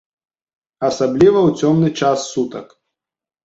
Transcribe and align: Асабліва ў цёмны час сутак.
Асабліва 0.89 1.37
ў 1.43 1.49
цёмны 1.61 1.89
час 2.03 2.19
сутак. 2.33 2.67